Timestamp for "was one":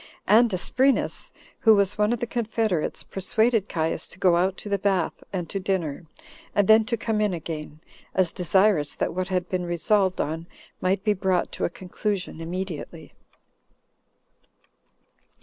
1.75-2.11